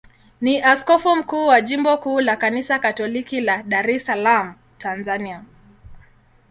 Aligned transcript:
ni 0.41 0.61
askofu 0.61 1.15
mkuu 1.15 1.47
wa 1.47 1.61
jimbo 1.61 1.97
kuu 1.97 2.21
la 2.21 2.35
Kanisa 2.35 2.79
Katoliki 2.79 3.41
la 3.41 3.63
Dar 3.63 3.89
es 3.89 4.05
Salaam, 4.05 4.55
Tanzania. 4.77 5.43